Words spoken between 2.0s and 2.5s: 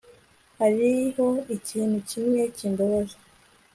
kimwe